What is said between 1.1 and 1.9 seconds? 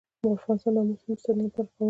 د ساتنې لپاره قوانین لري.